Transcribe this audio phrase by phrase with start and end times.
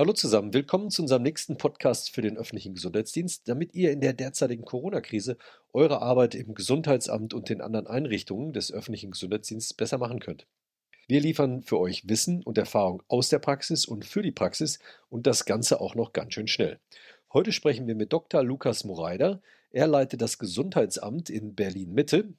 [0.00, 4.14] Hallo zusammen, willkommen zu unserem nächsten Podcast für den öffentlichen Gesundheitsdienst, damit ihr in der
[4.14, 5.36] derzeitigen Corona-Krise
[5.74, 10.46] eure Arbeit im Gesundheitsamt und den anderen Einrichtungen des öffentlichen Gesundheitsdienstes besser machen könnt.
[11.06, 14.78] Wir liefern für euch Wissen und Erfahrung aus der Praxis und für die Praxis
[15.10, 16.78] und das Ganze auch noch ganz schön schnell.
[17.34, 18.42] Heute sprechen wir mit Dr.
[18.42, 19.42] Lukas Moreider.
[19.70, 22.32] Er leitet das Gesundheitsamt in Berlin-Mitte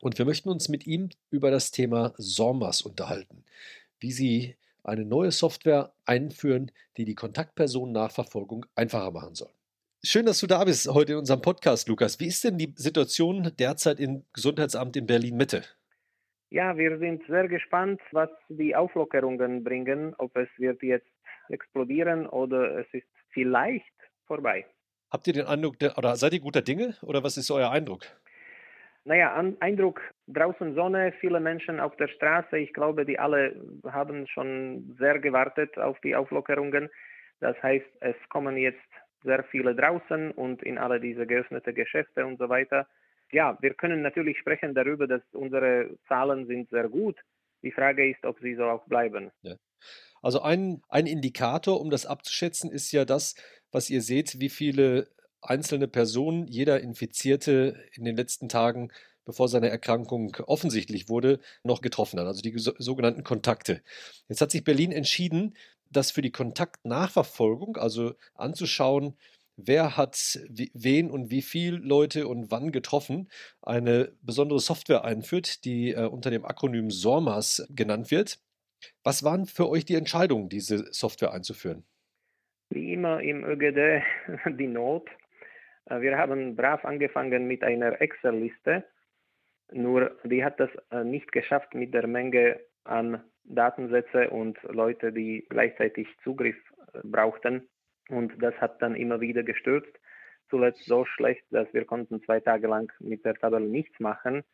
[0.00, 3.44] und wir möchten uns mit ihm über das Thema SORMAS unterhalten,
[4.00, 9.50] wie sie eine neue Software einführen, die die Kontaktpersonennachverfolgung einfacher machen soll.
[10.04, 12.20] Schön, dass du da bist heute in unserem Podcast, Lukas.
[12.20, 15.64] Wie ist denn die Situation derzeit im Gesundheitsamt in Berlin-Mitte?
[16.50, 21.10] Ja, wir sind sehr gespannt, was die Auflockerungen bringen, ob es wird jetzt
[21.48, 23.84] explodieren oder es ist vielleicht
[24.26, 24.66] vorbei.
[25.10, 28.02] Habt ihr den Eindruck, oder seid ihr guter Dinge oder was ist euer Eindruck?
[29.04, 32.56] Naja, Eindruck, draußen Sonne, viele Menschen auf der Straße.
[32.58, 33.54] Ich glaube, die alle
[33.86, 36.88] haben schon sehr gewartet auf die Auflockerungen.
[37.40, 38.78] Das heißt, es kommen jetzt
[39.22, 42.86] sehr viele draußen und in alle diese geöffnete Geschäfte und so weiter.
[43.30, 47.18] Ja, wir können natürlich sprechen darüber, dass unsere Zahlen sind sehr gut.
[47.62, 49.30] Die Frage ist, ob sie so auch bleiben.
[49.42, 49.56] Ja.
[50.22, 53.34] Also ein, ein Indikator, um das abzuschätzen, ist ja das,
[53.70, 55.08] was ihr seht, wie viele
[55.44, 58.90] einzelne Personen, jeder Infizierte in den letzten Tagen,
[59.24, 63.82] bevor seine Erkrankung offensichtlich wurde, noch getroffen hat, also die sogenannten Kontakte.
[64.28, 65.56] Jetzt hat sich Berlin entschieden,
[65.90, 69.16] das für die Kontaktnachverfolgung, also anzuschauen,
[69.56, 73.28] wer hat wen und wie viele Leute und wann getroffen,
[73.62, 78.38] eine besondere Software einführt, die äh, unter dem Akronym SORMAS genannt wird.
[79.02, 81.84] Was waren für euch die Entscheidungen, diese Software einzuführen?
[82.70, 84.02] Wie immer im ÖGD
[84.58, 85.08] die Not.
[85.86, 88.84] Äh, wir haben brav angefangen mit einer Excel-Liste,
[89.72, 95.46] nur die hat das äh, nicht geschafft mit der Menge an Datensätze und Leute, die
[95.48, 96.56] gleichzeitig Zugriff
[96.92, 97.68] äh, brauchten.
[98.08, 99.98] Und das hat dann immer wieder gestürzt.
[100.50, 104.44] Zuletzt so schlecht, dass wir konnten zwei Tage lang mit der Tabelle nichts machen.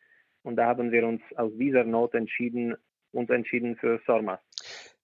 [0.43, 2.75] Und da haben wir uns aus dieser Not entschieden,
[3.11, 4.39] uns entschieden für SORMAS.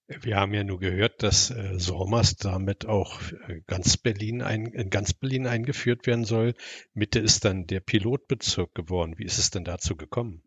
[0.08, 4.88] Wir haben ja nur gehört, dass äh, SORMAS damit auch äh, ganz Berlin ein, in
[4.88, 6.54] ganz Berlin eingeführt werden soll.
[6.94, 9.18] Mitte ist dann der Pilotbezirk geworden.
[9.18, 10.42] Wie ist es denn dazu gekommen?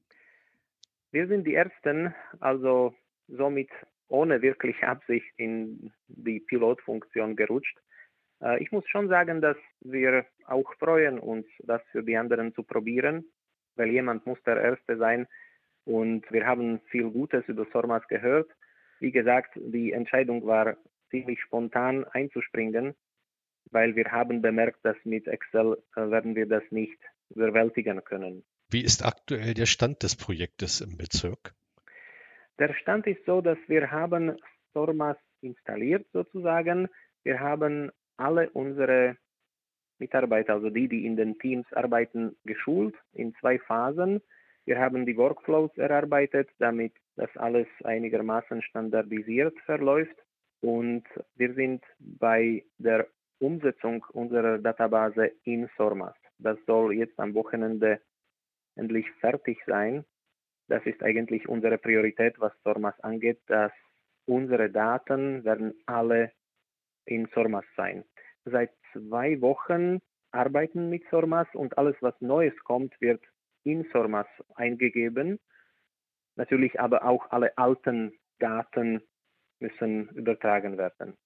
[1.11, 2.95] Wir sind die Ersten, also
[3.27, 3.69] somit
[4.07, 7.77] ohne wirkliche Absicht in die Pilotfunktion gerutscht.
[8.41, 12.63] Äh, ich muss schon sagen, dass wir auch freuen uns, das für die anderen zu
[12.63, 13.25] probieren,
[13.75, 15.27] weil jemand muss der Erste sein
[15.85, 18.49] und wir haben viel Gutes über SORMAS gehört
[19.01, 20.77] wie gesagt, die Entscheidung war
[21.09, 22.93] ziemlich spontan einzuspringen,
[23.71, 26.97] weil wir haben bemerkt, dass mit Excel äh, werden wir das nicht
[27.29, 28.43] überwältigen können.
[28.69, 31.53] Wie ist aktuell der Stand des Projektes im Bezirk?
[32.59, 34.37] Der Stand ist so, dass wir haben
[34.69, 36.87] Stormas installiert sozusagen.
[37.23, 39.17] Wir haben alle unsere
[39.97, 44.21] Mitarbeiter, also die, die in den Teams arbeiten, geschult in zwei Phasen.
[44.65, 50.15] Wir haben die Workflows erarbeitet, damit das alles einigermaßen standardisiert verläuft.
[50.61, 51.03] Und
[51.35, 53.07] wir sind bei der
[53.39, 56.15] Umsetzung unserer Database in SORMAS.
[56.37, 57.99] Das soll jetzt am Wochenende
[58.75, 60.05] endlich fertig sein.
[60.67, 63.71] Das ist eigentlich unsere Priorität, was SORMAS angeht, dass
[64.25, 66.31] unsere Daten werden alle
[67.05, 68.03] in SORMAS sein.
[68.45, 69.99] Seit zwei Wochen
[70.31, 73.21] arbeiten mit SORMAS und alles, was Neues kommt, wird
[73.63, 75.39] in SORMAS eingegeben.
[76.35, 79.01] Natürlich aber auch alle alten Daten
[79.59, 81.17] müssen übertragen werden.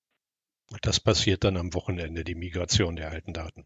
[0.81, 3.65] Das passiert dann am Wochenende, die Migration der alten Daten.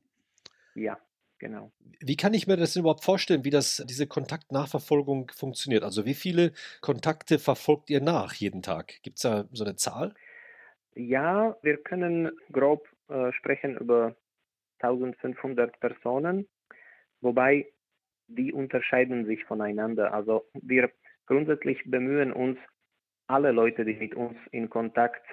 [0.75, 0.99] Ja,
[1.37, 1.71] genau.
[1.99, 5.83] Wie kann ich mir das überhaupt vorstellen, wie das, diese Kontaktnachverfolgung funktioniert?
[5.83, 9.01] Also wie viele Kontakte verfolgt ihr nach jeden Tag?
[9.01, 10.13] Gibt es da so eine Zahl?
[10.95, 14.15] Ja, wir können grob äh, sprechen über
[14.79, 16.47] 1500 Personen,
[17.21, 17.71] wobei
[18.29, 20.13] die unterscheiden sich voneinander.
[20.13, 20.89] Also wir
[21.25, 22.57] grundsätzlich bemühen uns,
[23.27, 25.23] alle Leute, die mit uns in Kontakt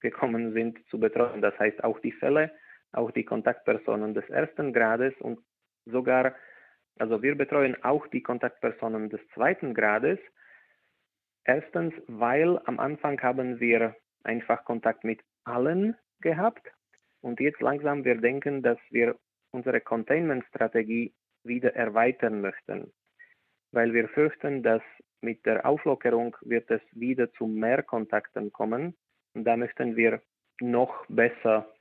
[0.00, 1.40] gekommen sind, zu betreuen.
[1.40, 2.52] Das heißt auch die Fälle,
[2.92, 5.40] auch die Kontaktpersonen des ersten Grades und
[5.86, 6.34] sogar,
[6.98, 10.18] also wir betreuen auch die Kontaktpersonen des zweiten Grades.
[11.44, 16.64] Erstens, weil am Anfang haben wir einfach Kontakt mit allen gehabt
[17.20, 19.16] und jetzt langsam wir denken, dass wir
[19.50, 21.12] unsere Containment-Strategie
[21.44, 22.92] wieder erweitern möchten,
[23.72, 24.82] weil wir fürchten, dass
[25.20, 28.94] mit der Auflockerung wird es wieder zu mehr Kontakten kommen
[29.34, 30.20] und da möchten wir
[30.60, 31.72] noch besser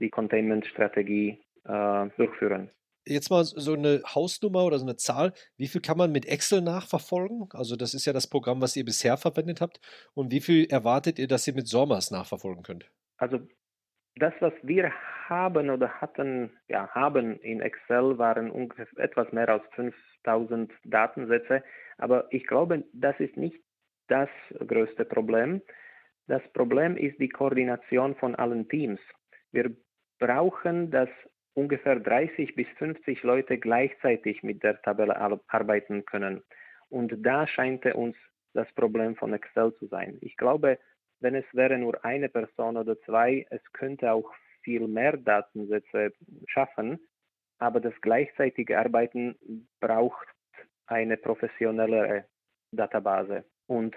[0.00, 2.70] die Containment-Strategie äh, durchführen.
[3.06, 5.32] Jetzt mal so eine Hausnummer oder so eine Zahl.
[5.56, 7.48] Wie viel kann man mit Excel nachverfolgen?
[7.52, 9.80] Also das ist ja das Programm, was ihr bisher verwendet habt.
[10.14, 12.90] Und wie viel erwartet ihr, dass ihr mit SORMAS nachverfolgen könnt?
[13.16, 13.40] Also
[14.16, 14.92] Das, was wir
[15.28, 21.62] haben oder hatten, ja, haben in Excel, waren ungefähr etwas mehr als 5000 Datensätze.
[21.98, 23.60] Aber ich glaube, das ist nicht
[24.08, 24.28] das
[24.66, 25.62] größte Problem.
[26.26, 29.00] Das Problem ist die Koordination von allen Teams.
[29.52, 29.74] Wir
[30.18, 31.08] brauchen, dass
[31.54, 35.16] ungefähr 30 bis 50 Leute gleichzeitig mit der Tabelle
[35.48, 36.42] arbeiten können.
[36.88, 38.16] Und da scheint uns
[38.52, 40.18] das Problem von Excel zu sein.
[40.20, 40.78] Ich glaube,
[41.20, 44.30] wenn es wäre nur eine Person oder zwei, es könnte auch
[44.62, 46.12] viel mehr Datensätze
[46.46, 46.98] schaffen,
[47.58, 49.36] aber das gleichzeitige Arbeiten
[49.80, 50.28] braucht
[50.86, 52.24] eine professionellere
[52.72, 53.44] Database.
[53.66, 53.94] Und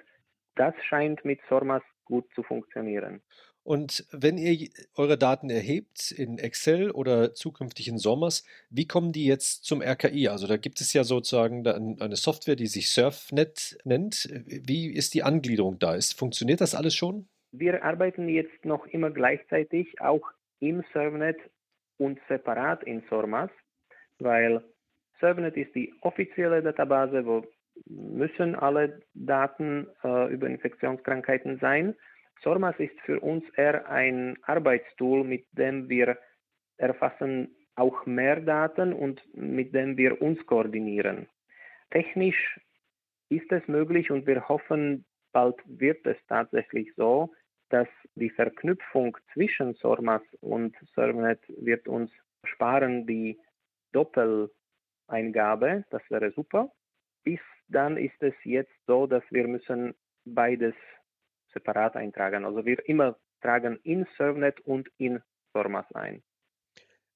[0.55, 3.21] das scheint mit SORMAS gut zu funktionieren.
[3.63, 9.25] Und wenn ihr eure Daten erhebt in Excel oder zukünftig in SORMAS, wie kommen die
[9.25, 10.27] jetzt zum RKI?
[10.27, 14.29] Also da gibt es ja sozusagen eine Software, die sich SurfNet nennt.
[14.45, 15.95] Wie ist die Angliederung da?
[15.95, 17.27] Ist, funktioniert das alles schon?
[17.51, 21.37] Wir arbeiten jetzt noch immer gleichzeitig auch im SurfNet
[21.97, 23.51] und separat in SORMAS,
[24.19, 24.61] weil
[25.19, 27.45] SurfNet ist die offizielle Database, wo
[27.85, 31.95] müssen alle Daten äh, über Infektionskrankheiten sein.
[32.43, 36.17] SORMAS ist für uns eher ein Arbeitstool, mit dem wir
[36.77, 41.27] erfassen auch mehr Daten und mit dem wir uns koordinieren.
[41.89, 42.59] Technisch
[43.29, 47.33] ist es möglich und wir hoffen, bald wird es tatsächlich so,
[47.69, 52.11] dass die Verknüpfung zwischen SORMAS und ServNet wird uns
[52.45, 53.39] sparen die
[53.93, 56.71] Doppeleingabe, das wäre super.
[57.23, 59.95] Bis dann ist es jetzt so, dass wir müssen
[60.25, 60.75] beides
[61.53, 62.45] separat eintragen.
[62.45, 65.21] Also wir immer tragen in ServNet und in
[65.53, 66.23] SORMAS ein.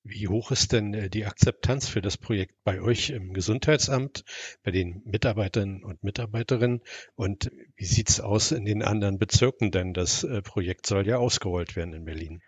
[0.10, 4.24] Wie hoch ist denn äh, die Akzeptanz für das Projekt bei euch im Gesundheitsamt,
[4.64, 6.82] bei den Mitarbeiterinnen und Mitarbeiterinnen?
[7.16, 9.70] Und wie sieht es aus in den anderen Bezirken?
[9.70, 12.42] Denn das äh, Projekt soll ja ausgerollt werden in Berlin.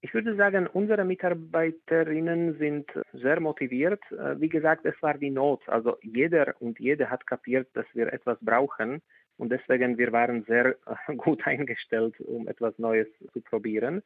[0.00, 4.02] Ich würde sagen, unsere Mitarbeiterinnen sind sehr motiviert.
[4.10, 5.68] Äh, wie gesagt, es war die Not.
[5.68, 9.02] Also jeder und jede hat kapiert, dass wir etwas brauchen.
[9.38, 10.76] Und deswegen, wir waren sehr
[11.16, 14.02] gut eingestellt, um etwas Neues zu probieren.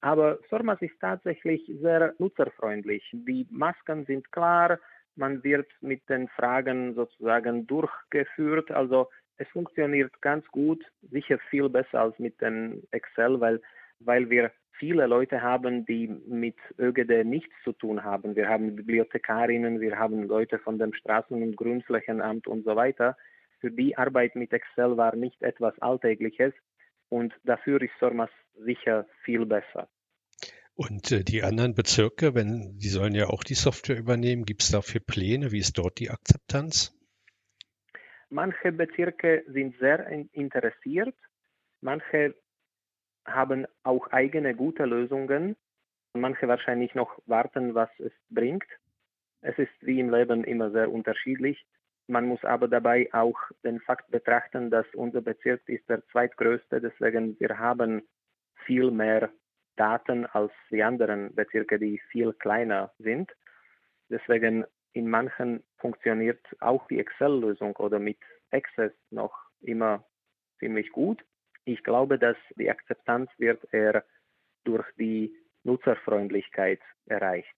[0.00, 3.08] Aber SORMAS ist tatsächlich sehr nutzerfreundlich.
[3.12, 4.78] Die Masken sind klar,
[5.16, 8.70] man wird mit den Fragen sozusagen durchgeführt.
[8.70, 9.08] Also
[9.38, 13.60] es funktioniert ganz gut, sicher viel besser als mit dem Excel, weil,
[14.00, 18.36] weil wir viele Leute haben, die mit ÖGD nichts zu tun haben.
[18.36, 23.16] Wir haben Bibliothekarinnen, wir haben Leute von dem Straßen- und Grünflächenamt und so weiter.
[23.64, 26.52] Für die Arbeit mit Excel war nicht etwas Alltägliches
[27.08, 29.88] und dafür ist SORMAS sicher viel besser.
[30.74, 34.70] Und äh, die anderen Bezirke, wenn die sollen ja auch die Software übernehmen, gibt es
[34.70, 35.50] dafür Pläne?
[35.50, 36.94] Wie ist dort die Akzeptanz?
[38.28, 41.16] Manche Bezirke sind sehr interessiert,
[41.80, 42.34] manche
[43.24, 45.56] haben auch eigene gute Lösungen,
[46.12, 48.68] manche wahrscheinlich noch warten, was es bringt.
[49.40, 51.64] Es ist wie im Leben immer sehr unterschiedlich.
[52.06, 57.38] Man muss aber dabei auch den Fakt betrachten, dass unser Bezirk ist der zweitgrößte, deswegen
[57.40, 58.02] wir haben
[58.66, 59.30] viel mehr
[59.76, 63.30] Daten als die anderen Bezirke, die viel kleiner sind.
[64.08, 68.18] Deswegen in manchen funktioniert auch die Excel-Lösung oder mit
[68.50, 70.04] Access noch immer
[70.58, 71.24] ziemlich gut.
[71.64, 74.04] Ich glaube, dass die Akzeptanz wird eher
[74.64, 77.56] durch die Nutzerfreundlichkeit erreicht.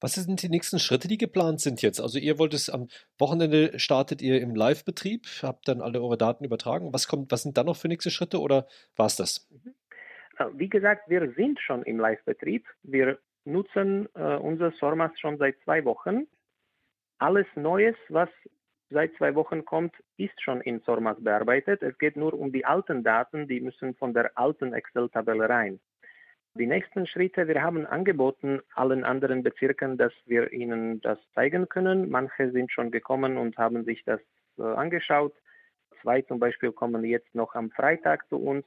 [0.00, 2.00] Was sind die nächsten Schritte, die geplant sind jetzt?
[2.00, 2.88] Also ihr wollt es am
[3.18, 6.92] Wochenende startet ihr im Live-Betrieb, habt dann alle eure Daten übertragen.
[6.92, 9.48] Was kommt, was sind dann noch für nächste Schritte oder war es das?
[9.50, 9.74] Mhm.
[10.38, 12.66] Äh, wie gesagt, wir sind schon im Live-Betrieb.
[12.82, 16.26] Wir nutzen äh, unser SORMAS schon seit zwei Wochen.
[17.18, 18.28] Alles Neues, was
[18.90, 21.82] seit zwei Wochen kommt, ist schon in SORMAS bearbeitet.
[21.82, 25.80] Es geht nur um die alten Daten, die müssen von der alten Excel-Tabelle rein.
[26.54, 32.10] Die nächsten Schritte, wir haben angeboten allen anderen Bezirken, dass wir ihnen das zeigen können.
[32.10, 34.20] Manche sind schon gekommen und haben sich das
[34.58, 35.34] äh, angeschaut.
[36.02, 38.64] Zwei zum Beispiel kommen jetzt noch am Freitag zu uns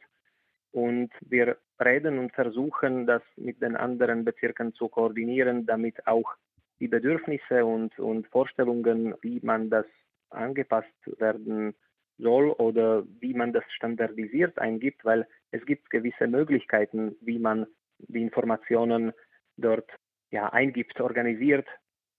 [0.72, 6.34] und wir reden und versuchen, das mit den anderen Bezirken zu koordinieren, damit auch
[6.80, 9.86] die Bedürfnisse und, und Vorstellungen, wie man das
[10.30, 10.88] angepasst
[11.20, 11.76] werden
[12.22, 18.22] soll oder wie man das standardisiert eingibt, weil es gibt gewisse Möglichkeiten, wie man die
[18.22, 19.14] Informationen
[19.58, 19.90] dort
[20.32, 21.68] ja, eingibt, organisiert,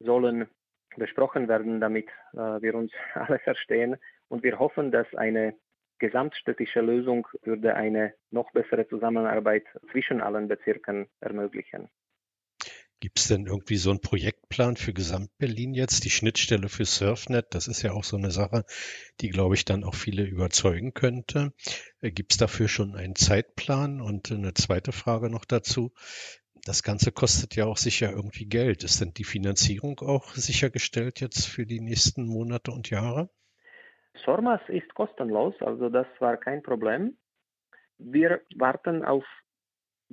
[0.01, 0.49] sollen
[0.97, 3.97] besprochen werden, damit äh, wir uns alle verstehen.
[4.29, 5.55] Und wir hoffen, dass eine
[5.99, 11.89] gesamtstädtische Lösung würde eine noch bessere Zusammenarbeit zwischen allen Bezirken ermöglichen.
[13.03, 16.05] Gibt es denn irgendwie so einen Projektplan für Gesamtberlin jetzt?
[16.05, 18.65] Die Schnittstelle für Surfnet, das ist ja auch so eine Sache,
[19.21, 21.53] die, glaube ich, dann auch viele überzeugen könnte.
[22.01, 24.01] Äh, Gibt es dafür schon einen Zeitplan?
[24.01, 25.91] Und eine zweite Frage noch dazu.
[26.65, 28.85] Das Ganze kostet ja auch sicher irgendwie Geld.
[28.85, 33.31] Ist denn die Finanzierung auch sichergestellt jetzt für die nächsten Monate und Jahre?
[34.25, 37.17] SORMAS ist kostenlos, also das war kein Problem.
[37.99, 39.25] Wir warten auf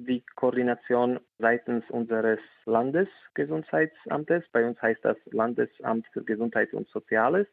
[0.05, 4.43] die Koordination seitens unseres Landesgesundheitsamtes.
[4.51, 7.47] Bei uns heißt das Landesamt für Gesundheit und Soziales.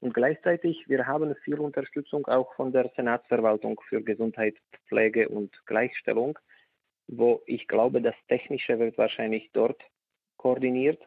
[0.00, 4.56] Und gleichzeitig, wir haben viel Unterstützung auch von der Senatsverwaltung für Gesundheit,
[4.88, 6.38] Pflege und Gleichstellung,
[7.06, 9.82] wo ich glaube, das Technische wird wahrscheinlich dort
[10.36, 11.02] koordiniert.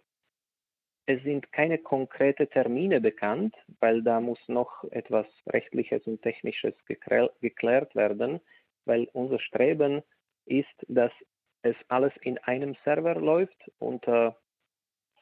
[1.06, 7.96] Es sind keine konkreten Termine bekannt, weil da muss noch etwas Rechtliches und Technisches geklärt
[7.96, 8.40] werden,
[8.86, 10.02] weil unser Streben
[10.50, 11.12] ist, dass
[11.62, 14.38] es alles in einem Server läuft unter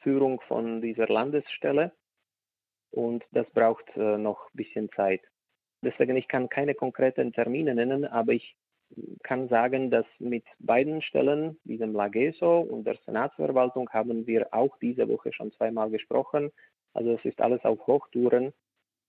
[0.00, 1.92] Führung von dieser Landesstelle
[2.90, 5.22] und das braucht äh, noch ein bisschen Zeit.
[5.82, 8.56] Deswegen ich kann keine konkreten Termine nennen, aber ich
[9.22, 15.08] kann sagen, dass mit beiden Stellen, diesem Lageso und der Senatsverwaltung, haben wir auch diese
[15.08, 16.50] Woche schon zweimal gesprochen.
[16.94, 18.52] Also es ist alles auf Hochtouren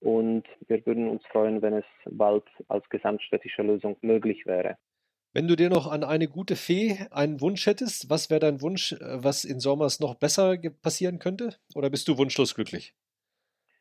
[0.02, 4.78] und wir würden uns freuen, wenn es bald als gesamtstädtische Lösung möglich wäre.
[5.32, 8.94] Wenn du dir noch an eine gute Fee einen Wunsch hättest, was wäre dein Wunsch,
[8.94, 11.56] äh, was in Sommers noch besser passieren könnte?
[11.76, 12.96] Oder bist du wunschlos glücklich?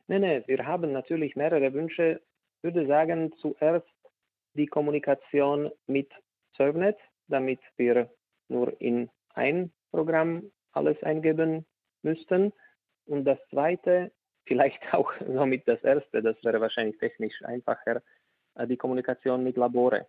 [0.09, 2.21] Nein, nein, wir haben natürlich mehrere Wünsche.
[2.59, 3.87] Ich würde sagen, zuerst
[4.55, 6.11] die Kommunikation mit
[6.55, 8.11] Servnet, damit wir
[8.49, 11.64] nur in ein Programm alles eingeben
[12.02, 12.52] müssten.
[13.07, 14.12] Und das zweite,
[14.47, 18.02] vielleicht auch somit das erste, das wäre wahrscheinlich technisch einfacher,
[18.57, 20.07] äh, die Kommunikation mit Labore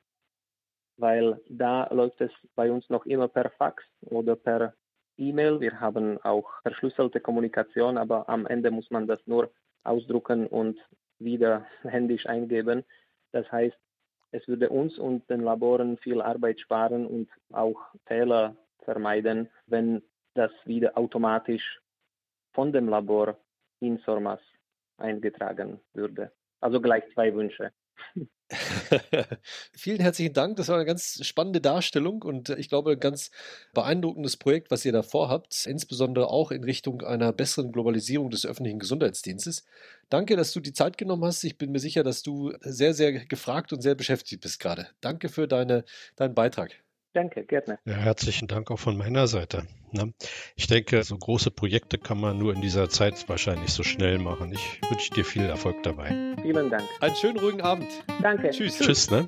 [1.00, 4.74] weil da läuft es bei uns noch immer per Fax oder per
[5.18, 5.60] E-Mail.
[5.60, 9.52] Wir haben auch verschlüsselte Kommunikation, aber am Ende muss man das nur
[9.84, 10.78] ausdrucken und
[11.20, 12.84] wieder händisch eingeben.
[13.32, 13.78] Das heißt,
[14.32, 20.04] es würde uns und den Laboren viel Arbeit sparen und auch Fehler vermeiden, wenn
[20.36, 21.82] das wieder automatisch
[22.54, 23.38] von dem Labor
[23.80, 24.42] in SORMAS
[24.98, 26.32] eingetragen würde.
[26.62, 27.72] Also gleich zwei Wünsche.
[29.74, 30.56] Vielen herzlichen Dank.
[30.58, 33.30] Das war eine ganz spannende Darstellung und ich glaube, ein ganz
[33.74, 38.80] beeindruckendes Projekt, was ihr da vorhabt, insbesondere auch in Richtung einer besseren Globalisierung des öffentlichen
[38.80, 39.66] Gesundheitsdienstes.
[40.10, 41.44] Danke, dass du die Zeit genommen hast.
[41.44, 44.88] Ich bin mir sicher, dass du sehr, sehr gefragt und sehr beschäftigt bist gerade.
[45.02, 46.89] Danke für deine, deinen Beitrag.
[47.14, 47.80] Danke, gerne.
[47.86, 49.66] Ja, herzlichen Dank auch von meiner Seite.
[49.92, 50.14] Ne?
[50.56, 54.54] Ich denke, so große Projekte kann man nur in dieser Zeit wahrscheinlich so schnell machen.
[54.54, 56.36] Ich wünsche dir viel Erfolg dabei.
[56.42, 56.84] Vielen Dank.
[57.02, 57.88] Einen schönen ruhigen Abend.
[58.22, 58.52] Danke.
[58.52, 58.78] Tschüss.
[58.78, 59.28] Tschüss, ne?